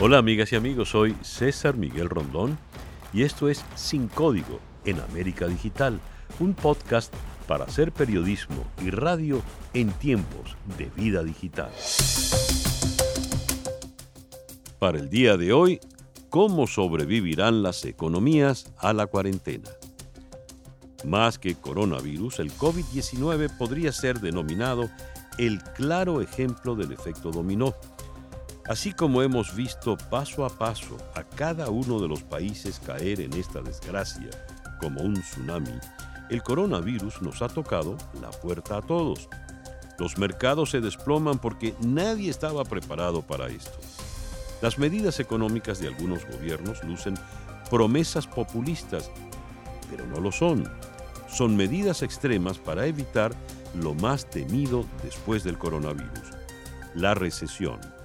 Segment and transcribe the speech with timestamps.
[0.00, 2.56] Hola amigas y amigos, soy César Miguel Rondón
[3.12, 5.98] y esto es Sin Código en América Digital,
[6.38, 7.12] un podcast
[7.48, 9.42] para hacer periodismo y radio
[9.74, 11.72] en tiempos de vida digital.
[14.78, 15.80] Para el día de hoy,
[16.30, 19.68] ¿cómo sobrevivirán las economías a la cuarentena?
[21.04, 24.88] Más que coronavirus, el COVID-19 podría ser denominado
[25.38, 27.74] el claro ejemplo del efecto dominó
[28.68, 33.32] Así como hemos visto paso a paso a cada uno de los países caer en
[33.32, 34.28] esta desgracia
[34.78, 35.72] como un tsunami,
[36.28, 39.30] el coronavirus nos ha tocado la puerta a todos.
[39.98, 43.78] Los mercados se desploman porque nadie estaba preparado para esto.
[44.60, 47.14] Las medidas económicas de algunos gobiernos lucen
[47.70, 49.10] promesas populistas,
[49.90, 50.70] pero no lo son.
[51.26, 53.32] Son medidas extremas para evitar
[53.74, 56.36] lo más temido después del coronavirus,
[56.94, 57.97] la recesión.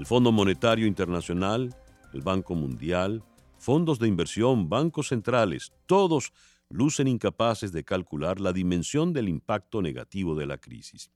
[0.00, 1.76] El Fondo Monetario Internacional,
[2.14, 3.22] el Banco Mundial,
[3.58, 6.32] fondos de inversión, bancos centrales, todos
[6.70, 11.10] lucen incapaces de calcular la dimensión del impacto negativo de la crisis.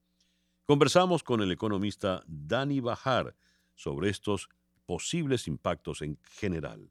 [0.67, 3.35] Conversamos con el economista Dani Bajar
[3.75, 4.51] sobre estos
[4.85, 6.91] posibles impactos en general.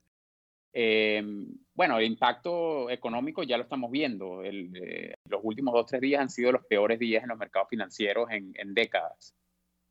[0.73, 4.41] Em, bueno, el impacto económico ya lo estamos viendo.
[4.43, 7.69] Eh, los últimos dos o tres días han sido los peores días en los mercados
[7.69, 9.35] financieros en décadas.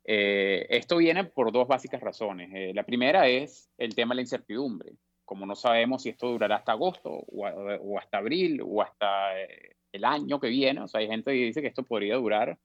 [0.05, 2.49] Eh, esto viene por dos básicas razones.
[2.53, 4.93] Eh, la primera es el tema de la incertidumbre.
[5.25, 10.03] Como no sabemos si esto durará hasta agosto o, hasta abril o hasta eh, el
[10.03, 12.57] año que viene, o sea, hay gente que dice que esto podría durar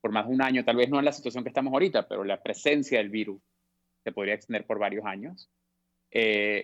[0.00, 2.24] por más de un año, tal vez no en la situación que estamos ahorita, pero
[2.24, 3.42] la presencia del virus
[4.02, 5.50] se podría extender por varios años.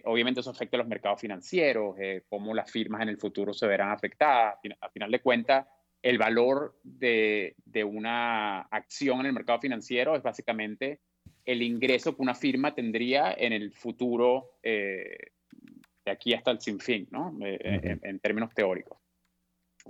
[0.04, 1.96] obviamente eso afecta a los mercados financieros,
[2.30, 4.56] cómo las firmas en el futuro se verán afectadas.
[4.80, 5.66] A final de cuentas,
[6.02, 11.00] el valor de, una acción en el mercado financiero es básicamente
[11.44, 15.32] el ingreso que una firma tendría en el futuro eh,
[16.04, 17.36] de aquí hasta el sinfín, ¿no?
[17.44, 18.98] Eh, en, términos teóricos.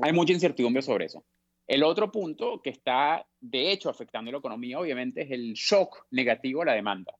[0.00, 1.25] Hay mucha incertidumbre sobre eso.
[1.66, 6.62] El otro punto que está, de hecho, afectando la economía, obviamente, es el shock negativo
[6.62, 7.15] a la demanda.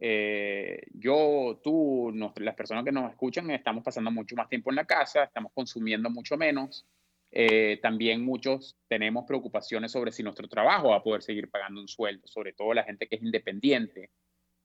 [0.00, 4.84] Eh, yo, tú, las personas que nos escuchan, estamos pasando mucho más tiempo en la
[4.84, 6.86] casa, estamos consumiendo mucho menos,
[7.30, 11.88] eh, también muchos tenemos preocupaciones sobre si nuestro trabajo va a poder seguir pagando un
[11.88, 14.10] sueldo, sobre todo la gente que es independiente,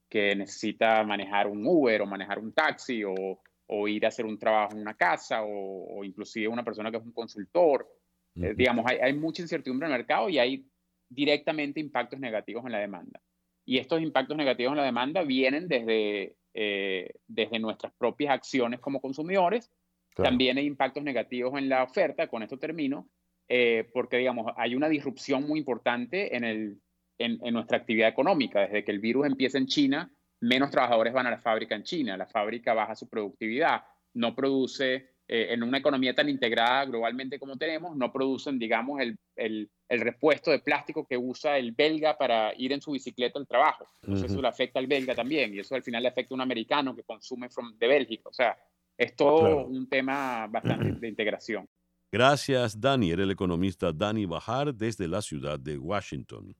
[0.09, 3.39] que necesita manejar un Uber o manejar un taxi o,
[3.87, 7.11] ir a hacer un trabajo en una casa o, inclusive una persona que es un
[7.11, 7.87] consultor.
[8.35, 10.67] Eh, digamos, hay, mucha incertidumbre en el mercado y hay
[11.09, 13.19] directamente impactos negativos en la demanda.
[13.65, 19.01] Y estos impactos negativos en la demanda vienen desde, eh, desde nuestras propias acciones como
[19.01, 19.71] consumidores,
[20.15, 23.09] también hay impactos negativos en la oferta, con esto termino,
[23.47, 26.81] eh, porque digamos, hay una disrupción muy importante en, el,
[27.17, 28.61] en, nuestra actividad económica.
[28.61, 32.17] Desde que el virus empieza en China, menos trabajadores van a la fábrica en China,
[32.17, 37.57] la fábrica baja su productividad, no produce, eh, en una economía tan integrada globalmente como
[37.57, 42.53] tenemos, no producen, digamos, el, el, el, repuesto de plástico que usa el belga para
[42.57, 43.87] ir en su bicicleta al trabajo.
[44.01, 46.41] Entonces eso le afecta al belga también, y eso al final le afecta a un
[46.41, 48.29] americano que consume from, de Bélgica.
[48.29, 48.57] O sea,
[49.03, 51.67] es todo un tema bastante de integración.
[52.11, 53.11] Gracias, Dani.
[53.11, 56.55] Era el economista Dani Bajar desde la ciudad de Washington.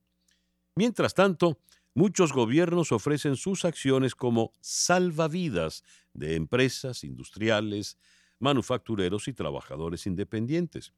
[0.75, 1.59] Mientras tanto,
[1.93, 5.83] muchos gobiernos ofrecen sus acciones como salvavidas
[6.13, 7.97] de empresas, industriales,
[8.39, 10.93] manufactureros y trabajadores independientes.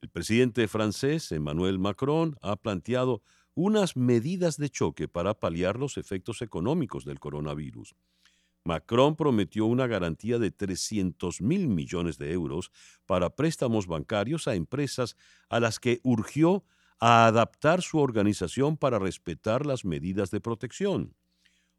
[0.00, 3.22] El presidente francés, Emmanuel Macron, ha planteado
[3.54, 7.94] unas medidas de choque para paliar los efectos económicos del coronavirus.
[8.64, 12.70] Macron prometió una garantía de 300 mil millones de euros
[13.06, 15.16] para préstamos bancarios a empresas
[15.48, 16.64] a las que urgió
[17.00, 21.16] a adaptar su organización para respetar las medidas de protección.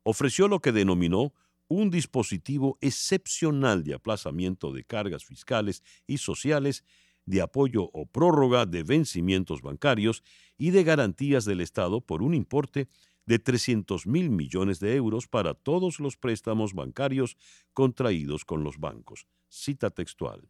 [0.04, 1.34] Ofreció lo que denominó
[1.70, 6.84] un dispositivo excepcional de aplazamiento de cargas fiscales y sociales,
[7.26, 10.24] de apoyo o prórroga de vencimientos bancarios
[10.58, 12.90] y de garantías del Estado por un importe
[13.26, 17.38] de 300 mil millones de euros para todos los préstamos bancarios
[17.74, 19.28] contraídos con los bancos.
[19.50, 20.50] Cita textual.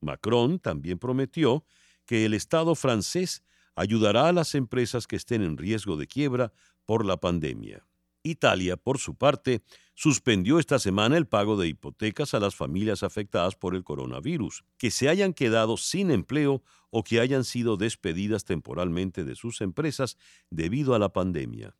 [0.00, 1.64] Macron también prometió
[2.06, 3.44] que el Estado francés
[3.74, 6.52] ayudará a las empresas que estén en riesgo de quiebra
[6.86, 7.86] por la pandemia.
[8.22, 9.62] Italia, por su parte,
[9.94, 14.90] suspendió esta semana el pago de hipotecas a las familias afectadas por el coronavirus, que
[14.90, 20.16] se hayan quedado sin empleo o que hayan sido despedidas temporalmente de sus empresas
[20.50, 21.76] debido a la pandemia.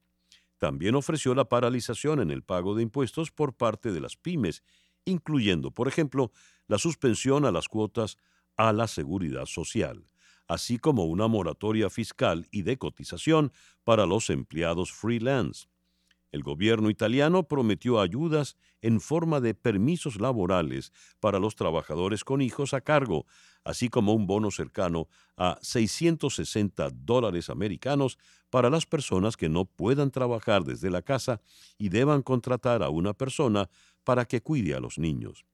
[0.61, 4.63] También ofreció la paralización en el pago de impuestos por parte de las pymes,
[5.07, 6.33] incluyendo, por ejemplo,
[6.69, 8.19] la suspensión a las cuotas
[8.59, 10.05] a la seguridad social,
[10.47, 13.55] así como una moratoria fiscal y de cotización
[13.85, 15.70] para los empleados freelance.
[16.33, 22.73] El gobierno italiano prometió ayudas en forma de permisos laborales para los trabajadores con hijos
[22.73, 23.27] a cargo,
[23.65, 28.17] así como un bono cercano a 660 dólares americanos
[28.49, 31.41] para las personas que no puedan trabajar desde la casa
[31.79, 33.69] y deban contratar a una persona
[34.05, 35.45] para que cuide a los niños.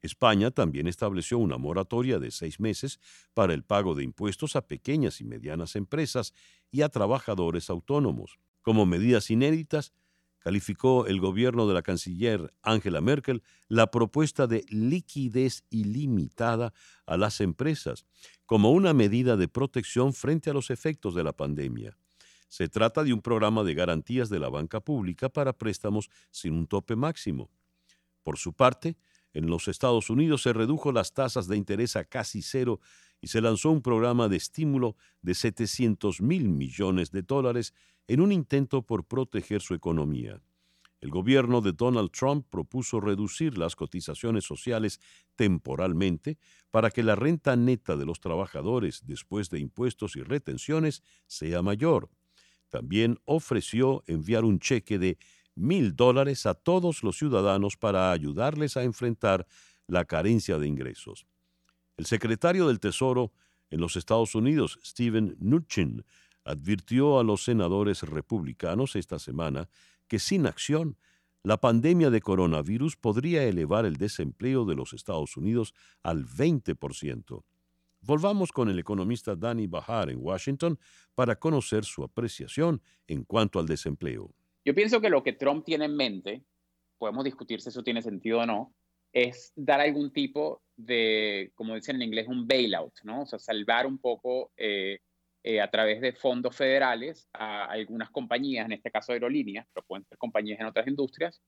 [0.00, 3.00] España también estableció una moratoria de seis meses
[3.34, 6.32] para el pago de impuestos a pequeñas y medianas empresas
[6.70, 8.38] y a trabajadores autónomos.
[8.68, 9.94] Como medidas inéditas,
[10.40, 16.74] calificó el gobierno de la canciller Angela Merkel la propuesta de liquidez ilimitada
[17.06, 18.04] a las empresas
[18.44, 21.96] como una medida de protección frente a los efectos de la pandemia.
[22.48, 26.66] Se trata de un programa de garantías de la banca pública para préstamos sin un
[26.66, 27.48] tope máximo.
[28.22, 28.98] Por su parte,
[29.32, 32.80] en los Estados Unidos se redujo las tasas de interés a casi cero
[33.20, 37.74] y se lanzó un programa de estímulo de 700 mil millones de dólares
[38.06, 40.40] en un intento por proteger su economía.
[41.00, 45.00] El gobierno de Donald Trump propuso reducir las cotizaciones sociales
[45.36, 46.38] temporalmente
[46.70, 52.10] para que la renta neta de los trabajadores después de impuestos y retenciones sea mayor.
[52.68, 55.18] También ofreció enviar un cheque de
[55.54, 59.46] mil dólares a todos los ciudadanos para ayudarles a enfrentar
[59.86, 61.26] la carencia de ingresos.
[61.98, 63.32] El secretario del Tesoro
[63.70, 66.04] en los Estados Unidos, Steven Mnuchin,
[66.44, 69.68] advirtió a los senadores republicanos esta semana
[70.06, 70.96] que sin acción,
[71.42, 75.74] la pandemia de coronavirus podría elevar el desempleo de los Estados Unidos
[76.04, 77.42] al 20%.
[78.00, 80.78] Volvamos con el economista Danny Bahar en Washington
[81.16, 84.32] para conocer su apreciación en cuanto al desempleo.
[84.64, 86.44] Yo pienso que lo que Trump tiene en mente,
[86.96, 88.72] podemos discutir si eso tiene sentido o no,
[89.12, 93.22] es dar algún tipo de, como dicen en inglés, un bailout, ¿no?
[93.22, 95.00] O sea, salvar un poco eh,
[95.42, 100.04] eh, a través de fondos federales a algunas compañías, en este caso aerolíneas, pero pueden
[100.04, 101.40] ser compañías en otras industrias,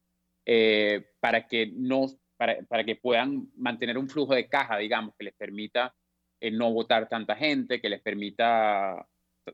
[0.47, 5.25] eh, para, que no, para, para, que puedan mantener un flujo de caja, digamos, que
[5.25, 5.95] les permita
[6.41, 9.07] eh, no votar tanta gente, que les permita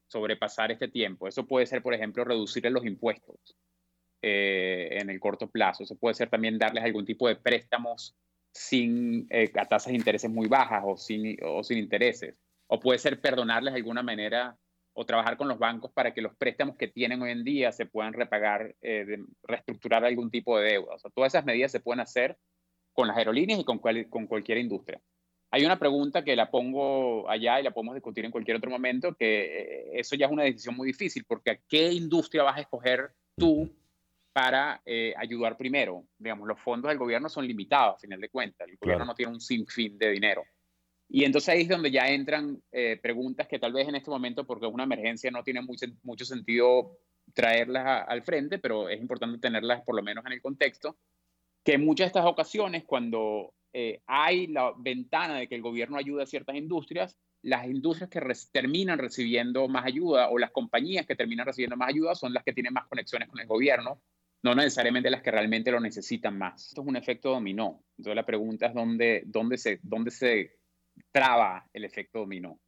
[0.06, 1.26] sobrepasar este tiempo.
[1.26, 3.56] Eso puede ser, por ejemplo, reducir los impuestos
[4.26, 5.84] en el corto plazo.
[5.84, 8.16] Eso puede ser también darles algún tipo de préstamos
[8.52, 13.20] sin, a tasas de intereses muy bajas o sin, o sin intereses o puede ser
[13.20, 14.56] perdonarles de alguna manera
[14.92, 17.86] o trabajar con los bancos para que los préstamos que tienen hoy en día se
[17.86, 20.94] puedan repagar, eh, reestructurar algún tipo de deuda.
[20.94, 22.38] O sea, todas esas medidas se pueden hacer
[22.94, 25.00] con las aerolíneas y con, con cualquier industria.
[25.50, 29.14] Hay una pregunta que la pongo allá y la podemos discutir en cualquier otro momento,
[29.14, 32.62] que eh, eso ya es una decisión muy difícil, porque ¿a qué industria vas a
[32.62, 33.70] escoger tú
[34.36, 36.04] para eh, ayudar primero?
[36.18, 38.68] Digamos, los fondos del gobierno son limitados, a final de cuentas.
[38.68, 40.44] El gobierno no tiene un sinfín de dinero.
[41.08, 44.46] Y entonces ahí es donde ya entran eh, preguntas que tal vez en este momento,
[44.46, 46.98] porque es una emergencia, no tiene mucho, mucho sentido
[47.32, 50.98] traerlas al frente, pero es importante tenerlas por lo menos en el contexto,
[51.64, 55.96] que en muchas de estas ocasiones, cuando eh, hay la ventana de que el gobierno
[55.96, 58.20] ayude a ciertas industrias, las industrias que
[58.52, 62.52] terminan recibiendo más ayuda o las compañías que terminan recibiendo más ayuda son las que
[62.52, 64.02] tienen más conexiones con el gobierno,
[64.46, 66.68] no necesariamente las que realmente lo necesitan más.
[66.68, 67.82] Esto es un efecto dominó.
[67.98, 70.52] Entonces la pregunta es dónde, dónde, se, dónde se
[71.10, 72.60] traba el efecto dominó.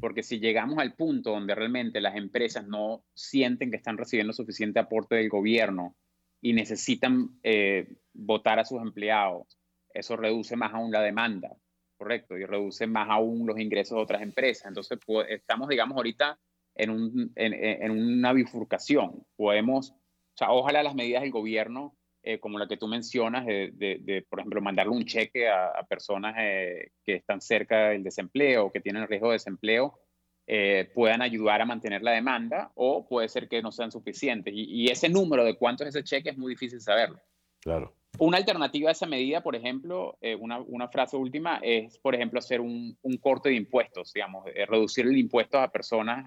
[0.00, 4.78] Porque si llegamos al punto donde realmente las empresas no sienten que están recibiendo suficiente
[4.78, 5.96] aporte del gobierno
[6.40, 9.58] y necesitan eh, votar a sus empleados,
[9.92, 11.50] eso reduce más aún la demanda,
[11.96, 14.68] correcto, y reduce más aún los ingresos de otras empresas.
[14.68, 16.38] Entonces, pues, estamos, digamos, ahorita
[16.76, 19.26] en, un, en, en una bifurcación.
[19.36, 19.94] Podemos,
[20.34, 24.40] o sea, ojalá las medidas del gobierno eh, como la que tú mencionas, de, por
[24.40, 29.28] ejemplo, mandarle un cheque a, personas eh, que están cerca del desempleo, que tienen riesgo
[29.28, 30.00] de desempleo,
[30.46, 34.54] eh, puedan ayudar a mantener la demanda o puede ser que no sean suficientes.
[34.56, 37.20] Y, ese número de cuánto es ese cheque es muy difícil saberlo.
[37.60, 37.94] Claro.
[38.18, 42.62] Una alternativa a esa medida, por ejemplo, una, una, frase última, es, por ejemplo, hacer
[42.62, 46.24] un, un corte de impuestos, digamos, reducir el impuesto a personas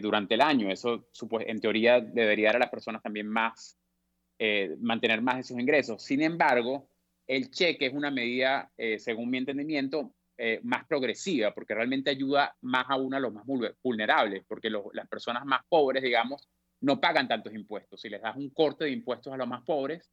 [0.00, 0.70] durante el año.
[0.70, 1.08] Eso,
[1.46, 3.78] en teoría, debería dar a las personas también más
[4.38, 6.02] eh, mantener más esos ingresos.
[6.02, 6.90] Sin embargo,
[7.26, 12.56] el cheque es una medida, eh, según mi entendimiento, eh, más progresiva, porque realmente ayuda
[12.62, 13.44] más a uno a los más
[13.82, 16.48] vulnerables, porque las personas más pobres, digamos,
[16.80, 18.00] no pagan tantos impuestos.
[18.00, 20.10] Si les das un corte de impuestos a los más pobres,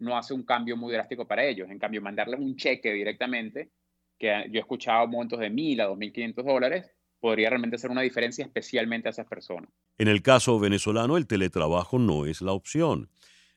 [0.00, 1.70] no hace un cambio muy drástico para ellos.
[1.70, 3.70] En cambio, mandarles un cheque directamente,
[4.18, 7.92] que yo he escuchado montos de mil a dos mil quinientos dólares, podría realmente hacer
[7.92, 9.70] una diferencia especialmente a esas personas.
[9.96, 13.08] En el caso venezolano, el teletrabajo no es la opción.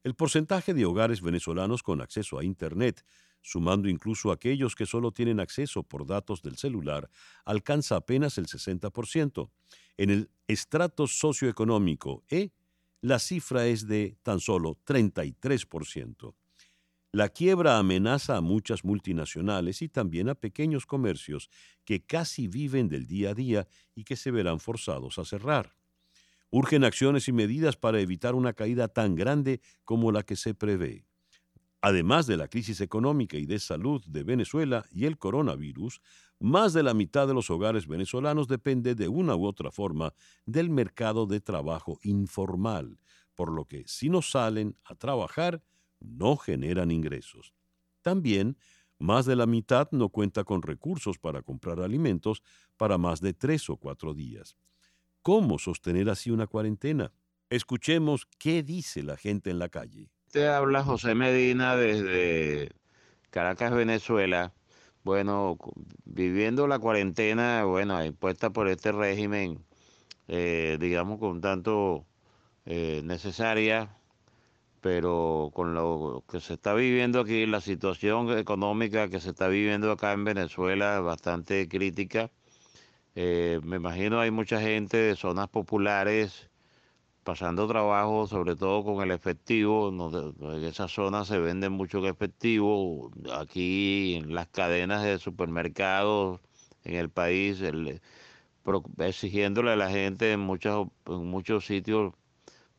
[0.04, 3.04] El porcentaje de hogares venezolanos con acceso a Internet,
[3.42, 7.10] sumando incluso aquellos que solo tienen acceso por datos del celular,
[7.44, 9.50] alcanza apenas el 60%.
[9.98, 12.52] En el estrato socioeconómico E,
[13.02, 16.36] la cifra es de tan solo 33%.
[17.16, 21.50] La quiebra amenaza a muchas multinacionales y también a pequeños comercios
[21.86, 25.78] que casi viven del día a día y que se verán forzados a cerrar.
[26.50, 31.06] Urgen acciones y medidas para evitar una caída tan grande como la que se prevé.
[31.80, 36.02] Además de la crisis económica y de salud de Venezuela y el coronavirus,
[36.42, 40.14] más de la mitad de los hogares venezolanos depende de una u otra forma
[40.46, 43.00] del mercado de trabajo informal,
[43.36, 45.64] por lo que si no salen a trabajar,
[46.06, 47.54] no generan ingresos.
[48.02, 48.58] También,
[49.00, 52.42] más de la mitad no cuenta con recursos para comprar alimentos
[52.78, 54.56] para más de tres o cuatro días.
[55.22, 57.12] ¿Cómo sostener así una cuarentena?
[57.50, 60.10] Escuchemos qué dice la gente en la calle.
[60.32, 62.70] Te habla José Medina desde
[63.30, 64.54] Caracas, Venezuela.
[65.04, 65.58] Bueno,
[66.04, 69.64] viviendo la cuarentena, bueno, impuesta por este régimen,
[70.28, 72.06] eh, digamos, con tanto
[72.66, 73.96] eh, necesaria,
[74.86, 79.92] pero con lo que se está viviendo aquí, la situación económica que se está viviendo
[79.92, 82.30] acá en Venezuela es bastante crítica.
[83.16, 86.52] Eh, me imagino hay mucha gente de zonas populares
[87.24, 89.90] pasando trabajo, sobre todo con el efectivo.
[90.54, 93.12] En esa zona se vende mucho efectivo.
[93.34, 96.42] Aquí en las cadenas de supermercados
[96.84, 97.60] en el país,
[99.00, 102.14] exigiéndole a la gente en, muchos en muchos sitios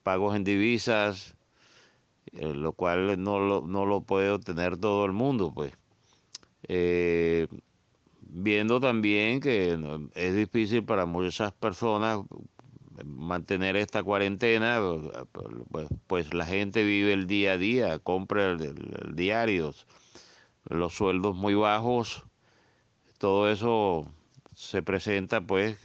[0.04, 1.35] pagos en divisas,
[2.36, 5.72] eh, lo cual no lo, no lo puede obtener todo el mundo, pues.
[6.68, 7.46] Eh,
[8.20, 9.78] viendo también que
[10.14, 12.20] es difícil para muchas personas
[13.04, 14.80] mantener esta cuarentena,
[15.70, 19.86] pues, pues, la gente vive el día a día, compra el, diarios,
[20.64, 22.24] los sueldos muy bajos,
[23.18, 24.06] todo eso
[24.54, 25.78] se presenta pues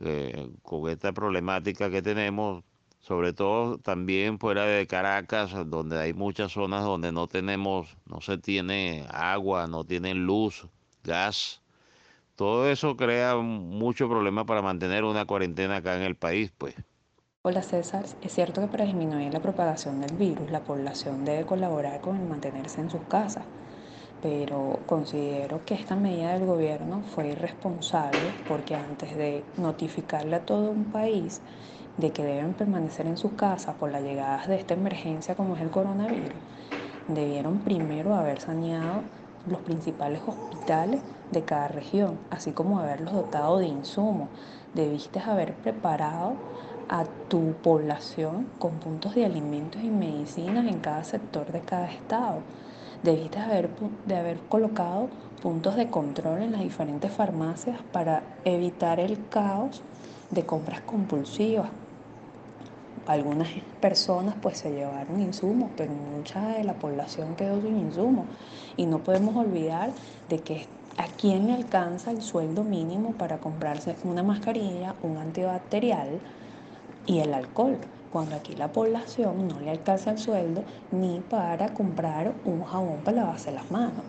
[0.00, 2.64] eh, con esta problemática que tenemos
[3.00, 8.38] sobre todo también fuera de Caracas, donde hay muchas zonas donde no tenemos, no se
[8.38, 10.66] tiene agua, no tienen luz,
[11.04, 11.62] gas.
[12.36, 16.74] Todo eso crea mucho problema para mantener una cuarentena acá en el país, pues.
[17.42, 22.00] Hola César, es cierto que para disminuir la propagación del virus, la población debe colaborar
[22.00, 23.44] con el mantenerse en sus casas,
[24.22, 30.70] pero considero que esta medida del gobierno fue irresponsable porque antes de notificarle a todo
[30.70, 31.40] un país
[31.98, 35.62] de que deben permanecer en sus casas por la llegada de esta emergencia como es
[35.62, 36.38] el coronavirus,
[37.08, 39.02] debieron primero haber saneado
[39.48, 41.00] los principales hospitales
[41.32, 44.28] de cada región, así como haberlos dotado de insumos.
[44.74, 46.34] Debiste haber preparado
[46.88, 52.42] a tu población con puntos de alimentos y medicinas en cada sector de cada estado.
[53.02, 53.70] Debiste haber,
[54.06, 55.08] de haber colocado
[55.42, 59.82] puntos de control en las diferentes farmacias para evitar el caos
[60.30, 61.70] de compras compulsivas
[63.08, 63.48] algunas
[63.80, 68.26] personas pues se llevaron insumos, pero mucha de la población quedó sin insumos.
[68.76, 69.90] Y no podemos olvidar
[70.28, 70.66] de que
[70.98, 76.20] a quién le alcanza el sueldo mínimo para comprarse una mascarilla, un antibacterial
[77.06, 77.78] y el alcohol,
[78.12, 83.18] cuando aquí la población no le alcanza el sueldo ni para comprar un jabón para
[83.18, 84.04] lavarse las manos.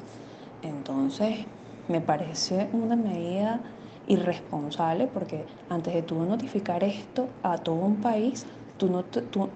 [0.61, 1.45] Entonces,
[1.87, 3.61] me parece una medida
[4.07, 8.45] irresponsable porque antes de tú notificar esto a todo un país,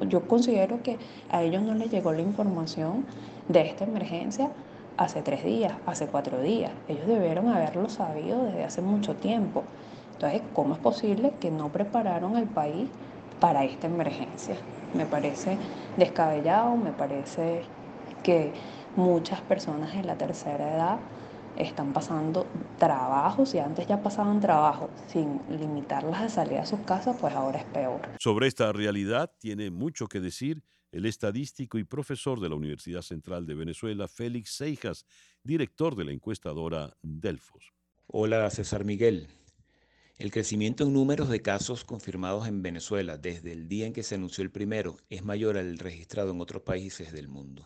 [0.09, 0.97] yo considero que
[1.31, 3.05] a ellos no les llegó la información
[3.47, 4.49] de esta emergencia
[4.97, 6.71] hace tres días, hace cuatro días.
[6.87, 9.63] Ellos debieron haberlo sabido desde hace mucho tiempo.
[10.13, 12.87] Entonces, ¿cómo es posible que no prepararon al país
[13.39, 14.55] para esta emergencia?
[14.93, 15.57] Me parece
[15.97, 17.63] descabellado, me parece
[18.21, 18.53] que
[18.95, 20.97] muchas personas de la tercera edad
[21.57, 22.47] están pasando
[22.79, 27.59] trabajos y antes ya pasaban trabajo sin limitarlas de salir a sus casas, pues ahora
[27.59, 28.01] es peor.
[28.19, 33.45] Sobre esta realidad tiene mucho que decir el estadístico y profesor de la Universidad Central
[33.45, 35.05] de Venezuela, Félix Seijas,
[35.43, 37.73] director de la encuestadora Delfos.
[38.07, 39.27] Hola, César Miguel.
[40.19, 44.15] El crecimiento en números de casos confirmados en Venezuela desde el día en que se
[44.15, 47.65] anunció el primero es mayor al registrado en otros países del mundo.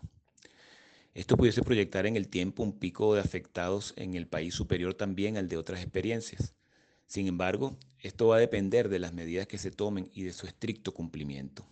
[1.17, 5.35] Esto pudiese proyectar en el tiempo un pico de afectados en el país superior también
[5.35, 6.53] al de otras experiencias.
[7.07, 10.45] Sin embargo, esto va a depender de las medidas que se tomen y de su
[10.45, 11.65] estricto cumplimiento.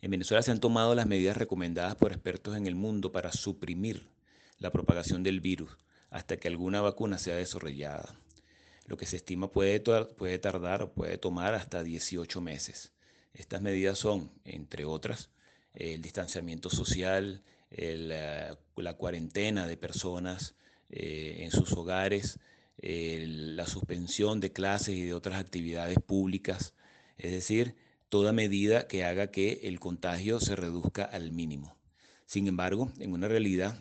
[0.00, 4.08] En Venezuela se han tomado las medidas recomendadas por expertos en el mundo para suprimir
[4.58, 5.78] la propagación del virus
[6.10, 8.18] hasta que alguna vacuna sea desarrollada.
[8.86, 12.90] Lo que se estima puede, puede tardar o puede tomar hasta 18 meses.
[13.32, 15.30] Estas medidas son, entre otras,
[15.72, 17.44] el distanciamiento social,
[17.76, 20.54] la cuarentena de personas
[20.90, 22.38] eh, en sus hogares,
[22.78, 26.74] la suspensión de clases y de otras actividades públicas,
[27.18, 27.76] es decir,
[28.08, 31.76] toda medida que haga que el contagio se reduzca al mínimo.
[32.26, 33.80] Sin embargo, en una realidad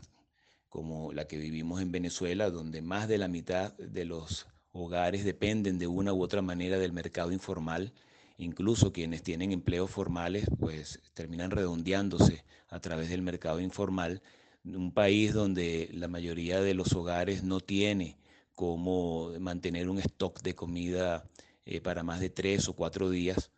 [0.74, 5.78] como la que vivimos en Venezuela, donde más de la mitad de los hogares dependen
[5.78, 7.94] de una u otra manera del mercado informal,
[8.38, 14.22] incluso quienes tienen empleos formales, pues terminan redondeándose a través del mercado informal,
[14.64, 18.18] un país donde la mayoría de los hogares no tiene
[18.56, 21.28] cómo mantener un stock de comida
[21.66, 23.52] eh, para más de tres o cuatro días.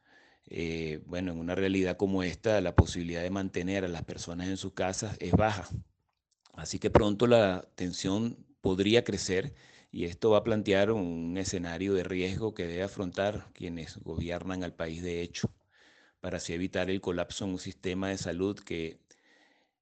[0.48, 4.58] Eh, bueno, en una realidad como esta, la posibilidad de mantener a las personas en
[4.58, 5.68] sus casas es baja.
[6.54, 9.54] Así que pronto la tensión podría crecer
[9.96, 14.74] y esto va a plantear un escenario de riesgo que debe afrontar quienes gobiernan al
[14.74, 15.50] país de hecho,
[16.20, 19.00] para así evitar el colapso en un sistema de salud que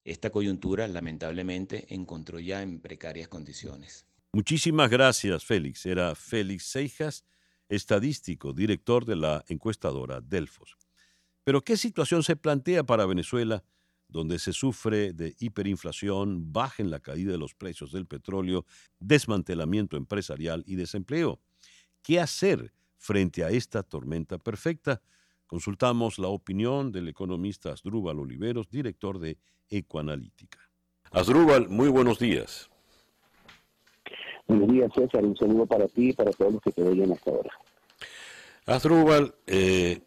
[0.03, 4.05] esta coyuntura lamentablemente encontró ya en precarias condiciones.
[4.34, 5.84] Muchísimas gracias, Félix.
[5.88, 7.25] Era Félix Seijas,
[7.67, 10.77] estadístico, director de la encuestadora Delfos.
[11.43, 13.63] Pero ¿qué situación se plantea para Venezuela,
[14.13, 18.65] donde se sufre de hiperinflación, baja en la caída de los precios del petróleo,
[19.00, 21.39] desmantelamiento empresarial y desempleo?
[22.03, 25.01] ¿Qué hacer frente a esta tormenta perfecta?
[25.48, 29.38] Consultamos la opinión del economista Asdrúbal Oliveros, director de
[29.70, 30.60] Ecoanalítica.
[31.12, 32.70] Asdrúbal, muy buenos días.
[34.48, 35.25] Buenos días, César.
[35.25, 37.51] Un saludo para ti y para todos los que te oyen hasta ahora.
[38.67, 40.01] Asdrúbal, eh,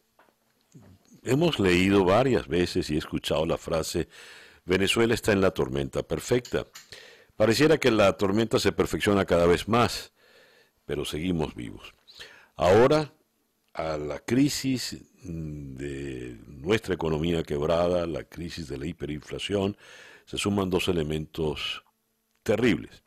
[1.26, 4.08] hemos leído varias veces y escuchado la frase
[4.64, 6.66] Venezuela está en la tormenta perfecta.
[7.36, 10.12] Pareciera que la tormenta se perfecciona cada vez más,
[10.84, 11.92] pero seguimos vivos.
[12.56, 13.12] Ahora,
[13.74, 19.76] a la crisis de nuestra economía quebrada, la crisis de la hiperinflación,
[20.24, 21.84] se suman dos elementos
[22.42, 23.02] terribles.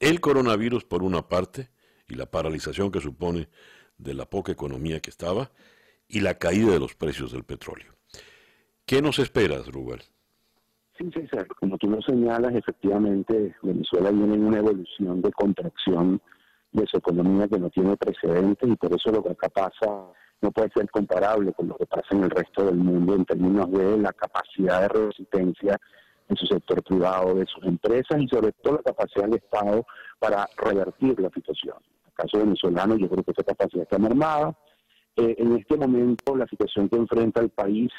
[0.00, 1.70] El coronavirus, por una parte,
[2.08, 3.48] y la paralización que supone
[3.96, 5.50] de la poca economía que estaba,
[6.08, 7.92] y la caída de los precios del petróleo.
[8.86, 10.00] ¿Qué nos espera, Rubén?
[10.96, 16.20] Sí, César, como tú lo señalas, efectivamente Venezuela viene en una evolución de contracción
[16.72, 20.50] de su economía que no tiene precedentes y por eso lo que acá pasa no
[20.50, 23.98] puede ser comparable con lo que pasa en el resto del mundo en términos de
[23.98, 25.78] la capacidad de resistencia
[26.28, 29.86] en su sector privado, de sus empresas y sobre todo la capacidad del Estado
[30.18, 31.76] para revertir la situación.
[31.78, 34.56] En el caso venezolano yo creo que esa capacidad está mermada.
[35.18, 37.90] Eh, en este momento la situación que enfrenta el país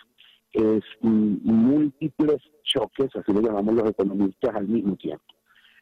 [0.53, 5.25] es múltiples choques, así lo llamamos los economistas, al mismo tiempo.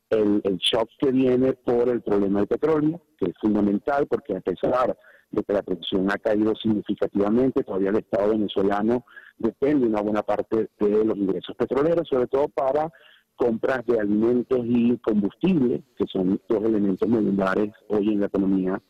[0.09, 4.41] El, el shock que viene por el problema del petróleo, que es fundamental porque a
[4.41, 4.97] pesar
[5.29, 9.05] de que la producción ha caído significativamente, todavía el Estado venezolano
[9.37, 12.91] depende una buena parte de los ingresos petroleros, sobre todo para
[13.35, 18.81] compras de alimentos y combustible, que son dos elementos medulares hoy en la economía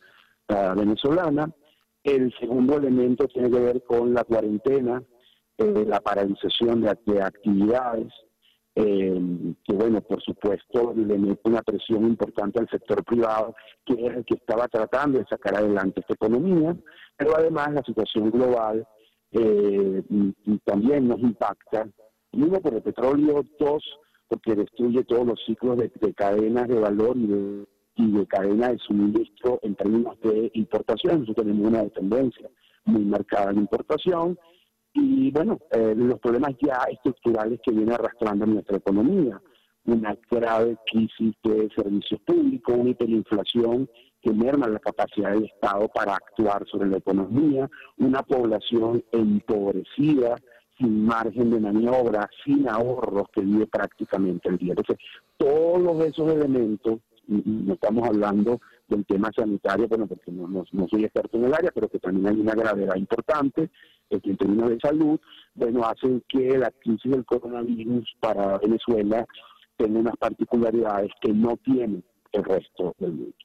[0.48, 1.52] uh, venezolana.
[2.08, 5.02] El segundo elemento tiene que ver con la cuarentena,
[5.58, 8.10] eh, la paralización de, de actividades,
[8.74, 9.20] eh,
[9.62, 14.24] que bueno, por supuesto le mete una presión importante al sector privado, que es el
[14.24, 16.74] que estaba tratando de sacar adelante esta economía,
[17.14, 18.88] pero además la situación global
[19.32, 20.02] eh,
[20.64, 21.90] también nos impacta,
[22.32, 23.84] uno por el petróleo, dos
[24.28, 27.66] porque destruye todos los ciclos de, cadenas de valor y de,
[27.98, 32.48] y de cadena de suministro en términos de importación, nosotros tenemos una dependencia
[32.84, 34.38] muy marcada en importación,
[34.94, 39.40] y bueno, eh, los problemas ya estructurales que viene arrastrando nuestra economía,
[39.84, 43.88] una grave crisis de servicios públicos, una hiperinflación
[44.22, 50.36] que merma la capacidad del Estado para actuar sobre la economía, una población empobrecida,
[50.78, 54.74] sin margen de maniobra, sin ahorros, que vive prácticamente el día.
[54.76, 54.98] Entonces,
[55.36, 61.36] todos esos elementos, no estamos hablando del tema sanitario, bueno, porque no, no, soy experto
[61.36, 63.70] en el área, pero que también hay una gravedad importante
[64.10, 65.20] en términos de salud,
[65.54, 69.26] bueno, hacen que la crisis del coronavirus para Venezuela
[69.76, 73.36] tenga unas particularidades que no tiene el resto del mundo.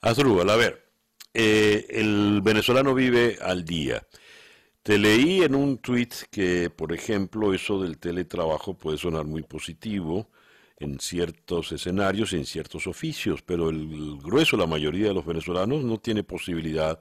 [0.00, 0.84] Azrúbal, a ver,
[1.32, 4.02] eh, el venezolano vive al día.
[4.82, 10.28] Te leí en un tuit que, por ejemplo, eso del teletrabajo puede sonar muy positivo,
[10.84, 15.82] en ciertos escenarios y en ciertos oficios, pero el grueso, la mayoría de los venezolanos
[15.82, 17.00] no tiene posibilidad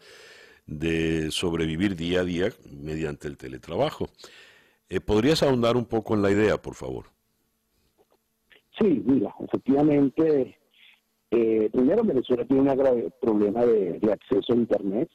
[0.66, 4.08] de sobrevivir día a día mediante el teletrabajo.
[4.90, 7.06] Eh, ¿Podrías ahondar un poco en la idea, por favor?
[8.80, 10.58] Sí, mira, efectivamente,
[11.32, 15.10] eh, primero Venezuela tiene un grave problema de, acceso a Internet,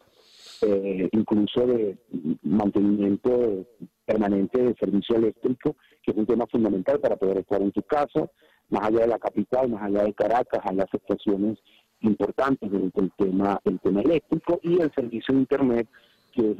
[0.62, 1.98] eh, incluso de
[2.42, 3.66] mantenimiento
[4.04, 8.28] permanente de servicio eléctrico, que es un tema fundamental para poder estar en tu casa,
[8.70, 11.58] más allá de la capital, más allá de Caracas, hay afectaciones
[12.00, 15.88] importantes del, tema, el tema eléctrico y el servicio de Internet,
[16.32, 16.56] que es,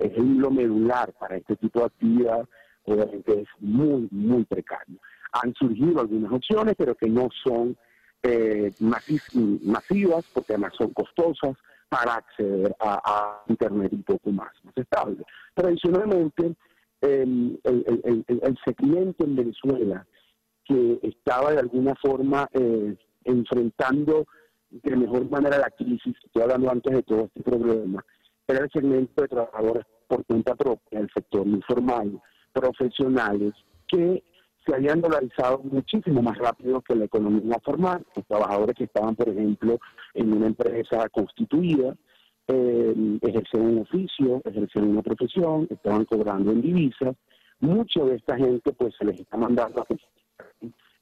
[0.00, 2.48] es lo medular para este tipo de actividad,
[2.84, 4.98] obviamente es muy, muy precario.
[5.32, 7.76] Han surgido algunas opciones, pero que no son
[8.22, 11.56] eh, masivas, porque además son costosas
[11.88, 15.24] para acceder a, Internet un poco más, más estable.
[15.54, 16.54] Tradicionalmente,
[17.00, 20.06] el, el, segmento en Venezuela
[20.64, 24.26] que estaba de alguna forma eh, enfrentando
[24.70, 28.04] de mejor manera la crisis, estoy hablando antes de todo este problema,
[28.46, 32.20] era el segmento de trabajadores por cuenta propia, el sector informal,
[32.52, 33.54] profesionales,
[33.86, 34.22] que
[34.68, 39.28] se habían dolarizado muchísimo más rápido que la economía formal, los trabajadores que estaban, por
[39.28, 39.78] ejemplo,
[40.14, 41.96] en una empresa constituida,
[42.48, 47.16] eh, ejercen un oficio, ejercen una profesión, estaban cobrando en divisas,
[47.60, 49.86] mucho de esta gente pues se les está mandando a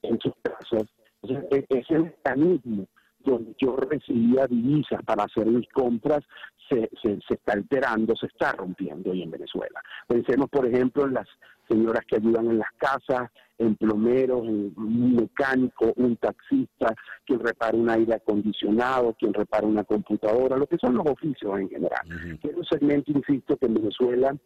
[0.02, 0.85] en sus casas.
[1.22, 2.87] Entonces, ese mecanismo
[3.30, 6.20] donde yo recibía divisas para hacer mis compras
[6.68, 9.80] se, se, está alterando, se está rompiendo hoy en Venezuela.
[10.06, 11.28] Pensemos, por ejemplo, en las
[11.68, 17.76] señoras que ayudan en las casas, en plomeros, en un mecánico, un taxista, quien repara
[17.76, 22.38] un aire acondicionado, quien repara una computadora, lo que son los oficios en general.
[22.42, 24.36] Es un segmento, insisto, que en Venezuela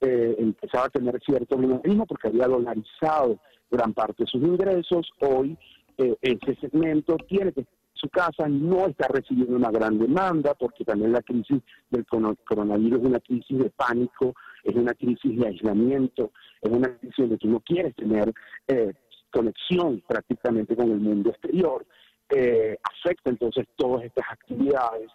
[0.00, 3.38] eh, empezaba a tener cierto dinamismo porque había dolarizado
[3.70, 5.10] gran parte de sus ingresos.
[5.20, 5.58] Hoy
[5.98, 7.66] eh, ese segmento tiene que
[8.00, 11.60] su casa no está recibiendo una gran demanda porque también la crisis
[11.90, 14.34] del coronavirus es una crisis de pánico,
[14.64, 16.32] es una crisis de aislamiento,
[16.62, 18.32] es una crisis donde tú no quieres tener
[18.68, 18.92] eh,
[19.30, 21.86] conexión prácticamente con el mundo exterior.
[22.30, 25.10] Eh, afecta entonces todas estas actividades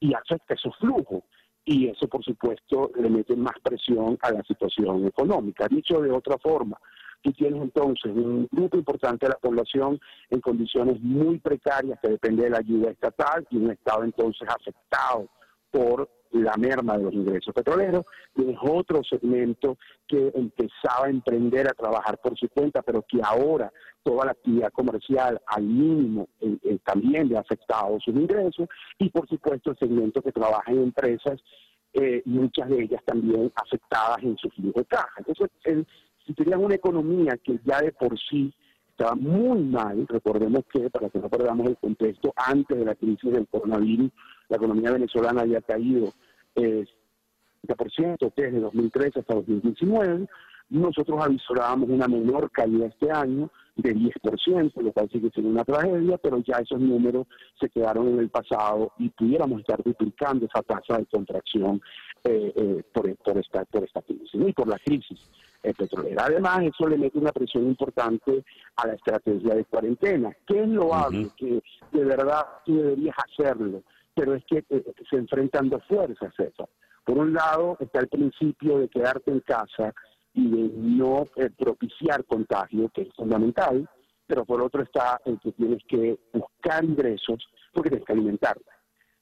[0.00, 1.24] y afecta su flujo
[1.64, 5.66] y eso por supuesto le mete más presión a la situación económica.
[5.68, 6.78] Dicho de otra forma,
[7.22, 10.00] tú tienes entonces un grupo importante de la población
[10.30, 15.28] en condiciones muy precarias que depende de la ayuda estatal y un Estado entonces afectado
[15.70, 18.04] por la merma de los ingresos petroleros,
[18.34, 23.72] tienes otro segmento que empezaba a emprender a trabajar por su cuenta, pero que ahora
[24.02, 29.08] toda la actividad comercial al mínimo eh, eh, también le ha afectado sus ingresos, y
[29.08, 31.40] por supuesto el segmento que trabaja en empresas,
[31.94, 35.14] eh, muchas de ellas también afectadas en su flujo de caja.
[35.16, 35.86] Entonces, el,
[36.28, 38.52] si tenían una economía que ya de por sí
[38.90, 43.32] estaba muy mal, recordemos que, para que no perdamos el contexto, antes de la crisis
[43.32, 44.10] del coronavirus,
[44.50, 46.12] la economía venezolana había caído
[46.54, 46.84] eh,
[47.66, 50.26] 30% desde 2013 hasta 2019,
[50.68, 56.18] nosotros avisorábamos una menor caída este año de 10%, lo cual sigue siendo una tragedia,
[56.18, 57.26] pero ya esos números
[57.58, 61.80] se quedaron en el pasado y pudiéramos estar duplicando esa tasa de contracción
[62.24, 65.18] eh, eh, por, esta, por esta crisis y por la crisis
[65.62, 66.24] petrolera.
[66.26, 68.44] Además, eso le mete una presión importante
[68.76, 70.36] a la estrategia de cuarentena.
[70.46, 73.82] ¿Qué es lo uh Que de verdad tú deberías hacerlo,
[74.14, 74.64] pero es que
[75.10, 76.68] se enfrentan dos fuerzas, eso.
[77.04, 79.94] Por un lado está el principio de quedarte en casa
[80.34, 83.88] y de no eh, propiciar contagio, que es fundamental,
[84.26, 88.70] pero por otro está el que tienes que buscar ingresos porque tienes que alimentarte.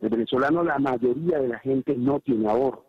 [0.01, 2.85] El venezolano, la mayoría de la gente no tiene ahorros,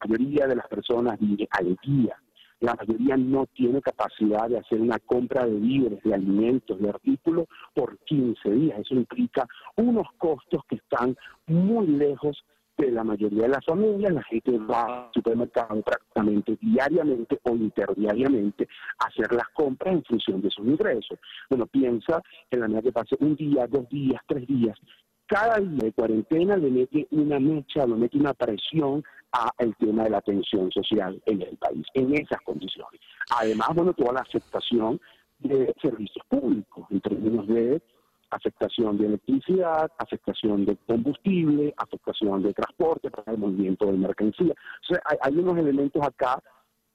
[0.00, 2.16] la mayoría de las personas vive al día,
[2.64, 7.46] la mayoría no tiene capacidad de hacer una compra de víveres, de alimentos, de artículos
[7.74, 8.80] por 15 días.
[8.80, 9.46] Eso implica
[9.76, 12.44] unos costos que están muy lejos
[12.76, 18.66] de la mayoría de las familias, la gente va al supermercado prácticamente diariamente o interdiariamente
[18.98, 21.18] a hacer las compras en función de sus ingresos.
[21.48, 24.76] Bueno, piensa en la medida que pase un día, dos días, tres días,
[25.34, 30.10] cada día de cuarentena le mete una mecha, le mete una presión al tema de
[30.10, 33.00] la atención social en el país, en esas condiciones.
[33.36, 35.00] Además, bueno, toda la aceptación
[35.40, 37.82] de servicios públicos en términos de
[38.30, 44.54] afectación de electricidad, afectación de combustible, afectación de transporte para el movimiento de mercancía.
[45.20, 46.40] hay, unos elementos acá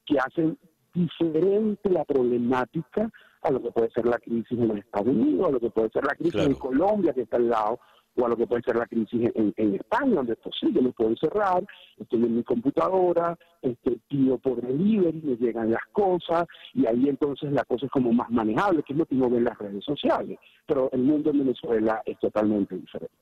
[0.06, 0.56] que hacen
[0.94, 3.10] diferente la problemática
[3.42, 5.90] a lo que puede ser la crisis en los Estados Unidos, a lo que puede
[5.90, 7.80] ser la crisis en Colombia, que está al lado,
[8.16, 11.14] o a lo que puede ser la crisis en, España, donde es posible, me puedo
[11.16, 11.64] cerrar,
[11.98, 17.52] estoy en mi computadora, este, pido por delivery, me llegan las cosas, y ahí entonces
[17.52, 19.84] la cosa es como más manejable, que es lo que uno ve en las redes
[19.84, 20.38] sociales.
[20.66, 23.14] Pero el mundo en Venezuela es totalmente diferente.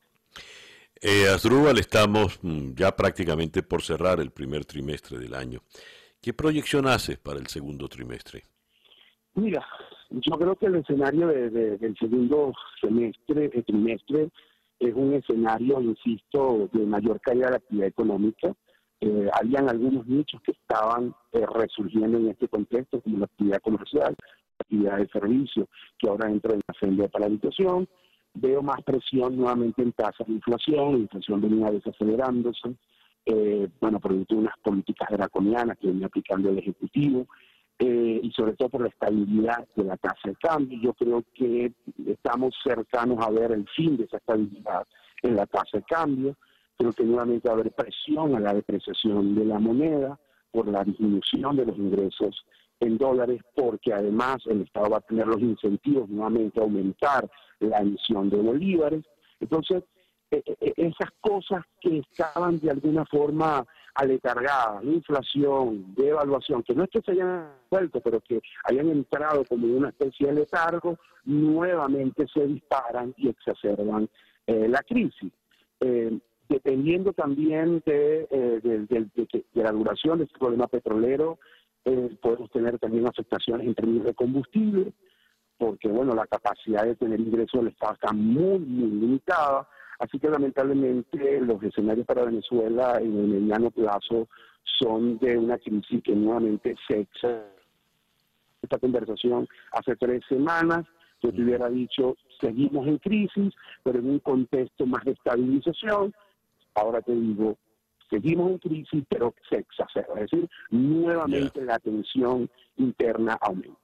[1.01, 5.61] Eh, Asdrúbal, estamos mm, ya prácticamente por cerrar el primer trimestre del año.
[6.21, 8.43] ¿Qué proyección haces para el segundo trimestre?
[9.35, 9.65] Mira,
[10.11, 14.31] yo creo que el escenario del segundo semestre, el trimestre,
[14.79, 18.55] es un escenario, insisto, de mayor caída de la actividad económica.
[19.01, 24.15] Eh, habían algunos nichos que estaban eh, resurgiendo en este contexto, como la actividad comercial,
[24.19, 27.89] la actividad de servicio, que ahora entra en la senda de paralización.
[28.35, 32.75] Veo más presión nuevamente en tasas de inflación, la inflación venía desacelerándose.
[33.27, 37.27] eh, bueno, producto de unas políticas draconianas que viene aplicando el Ejecutivo,
[37.79, 40.79] eh, y sobre todo por la estabilidad de la tasa de cambio.
[40.81, 41.73] Yo creo que
[42.07, 44.87] estamos cercanos a ver el fin de esa estabilidad
[45.23, 46.37] en la tasa de cambio.
[46.77, 50.19] Creo que nuevamente va a haber presión a la depreciación de la moneda
[50.51, 52.45] por la disminución de los ingresos
[52.81, 57.29] en dólares, porque además el Estado va a tener los incentivos nuevamente a aumentar
[57.61, 59.05] la emisión de bolívares.
[59.41, 59.85] Entonces,
[60.31, 63.65] e, e, e, esas cosas que estaban de alguna forma
[63.95, 69.67] aletargadas, inflación, devaluación, que no es que se hayan vuelto, pero que hayan entrado como
[69.67, 74.09] una especie de letargo, nuevamente se disparan y exacerban
[74.47, 75.33] eh, la crisis.
[75.81, 81.39] Eh, dependiendo también de, eh, de, la duración de este problema petrolero,
[82.21, 84.93] podemos tener también afectaciones en términos de combustible,
[85.57, 89.67] porque bueno, la capacidad de tener ingresos del Estado está muy, muy limitada
[89.99, 94.29] Así que lamentablemente los escenarios para Venezuela en el mediano plazo
[94.79, 97.07] son de una crisis que nuevamente se
[98.63, 100.85] esta conversación hace tres semanas,
[101.23, 106.15] yo te hubiera dicho, seguimos en crisis, pero en un contexto más de estabilización.
[106.75, 107.57] Ahora te digo,
[108.11, 110.15] seguimos en crisis, pero se exacerba.
[110.21, 113.79] Es decir, nuevamente la tensión interna aumenta.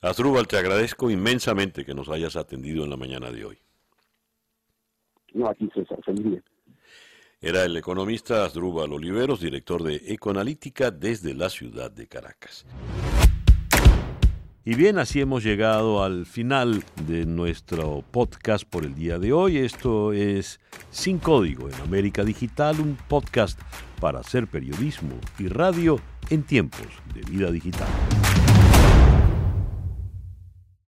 [0.00, 3.58] Asdrúbal, te agradezco inmensamente que nos hayas atendido en la mañana de hoy.
[5.36, 6.42] No, aquí César, feliz
[7.42, 12.64] Era el economista Asdrúbal Oliveros, director de Ecoanalítica desde la ciudad de Caracas.
[14.64, 19.58] Y bien, así hemos llegado al final de nuestro podcast por el día de hoy.
[19.58, 20.58] Esto es
[20.90, 23.60] Sin Código en América Digital, un podcast
[24.00, 27.88] para hacer periodismo y radio en tiempos de vida digital.